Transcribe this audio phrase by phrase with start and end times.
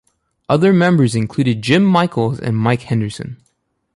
[0.49, 3.37] Other members included Jim Michels and Mike Henderson.